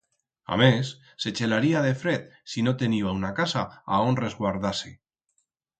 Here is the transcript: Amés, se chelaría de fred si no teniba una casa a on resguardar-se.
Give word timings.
Amés, 0.53 0.99
se 1.15 1.31
chelaría 1.31 1.83
de 1.83 1.93
fred 1.93 2.31
si 2.43 2.63
no 2.63 2.75
teniba 2.75 3.11
una 3.21 3.33
casa 3.43 3.63
a 3.85 4.01
on 4.09 4.21
resguardar-se. 4.25 4.97